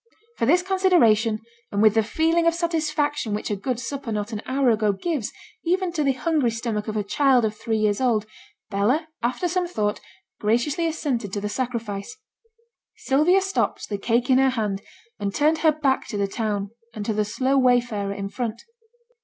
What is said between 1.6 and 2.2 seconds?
and with the